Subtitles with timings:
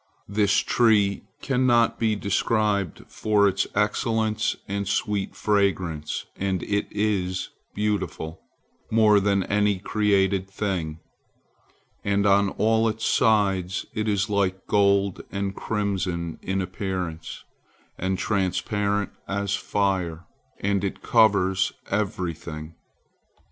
[0.27, 8.41] This tree cannot be described for its excellence and sweet fragrance, and it is beautiful,
[8.89, 10.97] more than any created thing,
[12.03, 17.43] and on all its sides it is like gold and crimson in appearance,
[17.99, 20.25] and transparent as fire,
[20.59, 22.73] and it covers everything.